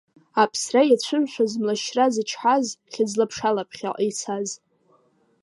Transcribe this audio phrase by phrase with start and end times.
[0.41, 4.49] Аԥсра иацәымшәаз, млашьра зычҳаз, хьыӡла-ԥшала ԥхьаҟа ицаз…